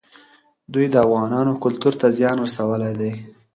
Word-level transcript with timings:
دوی 0.73 0.85
د 0.89 0.95
افغانانو 1.05 1.53
کلتور 1.63 1.93
ته 2.01 2.07
زیان 2.17 2.37
رسولی 2.45 2.93
دی. 2.99 3.11